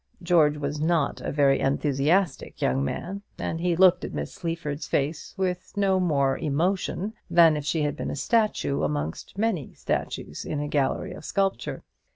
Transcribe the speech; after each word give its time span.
George 0.23 0.57
was 0.57 0.79
not 0.81 1.21
a 1.21 1.31
very 1.31 1.59
enthusiastic 1.59 2.59
young 2.59 2.83
man, 2.83 3.21
and 3.37 3.61
he 3.61 3.75
looked 3.75 4.03
at 4.03 4.15
Miss 4.15 4.33
Sleaford's 4.33 4.87
face 4.87 5.35
with 5.37 5.77
no 5.77 5.99
more 5.99 6.39
emotion 6.39 7.13
than 7.29 7.55
if 7.55 7.65
she 7.65 7.83
had 7.83 7.95
been 7.95 8.09
a 8.09 8.15
statue 8.15 8.81
amongst 8.81 9.37
many 9.37 9.73
statues 9.75 10.43
in 10.43 10.59
a 10.59 10.67
gallery 10.67 11.13
of 11.13 11.23
sculpture. 11.23 11.83